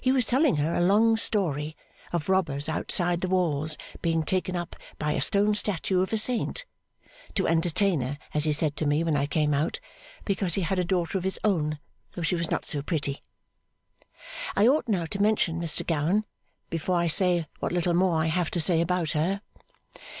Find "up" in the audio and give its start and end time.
4.56-4.74